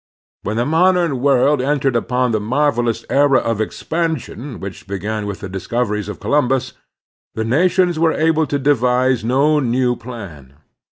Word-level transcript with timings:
When 0.41 0.57
the 0.57 0.65
modem 0.65 1.19
world 1.21 1.61
entered 1.61 1.95
upon 1.95 2.31
the 2.31 2.39
mar 2.39 2.71
velous 2.71 3.05
era 3.07 3.37
of 3.37 3.61
expansion 3.61 4.59
which 4.59 4.87
began 4.87 5.27
with 5.27 5.41
the 5.41 5.47
discoveries 5.47 6.09
of 6.09 6.19
Columbus, 6.19 6.73
the 7.35 7.45
nations 7.45 7.99
were 7.99 8.11
able 8.11 8.47
to 8.47 8.57
devise 8.57 9.23
no 9.23 9.59
new 9.59 9.95
plan. 9.95 10.55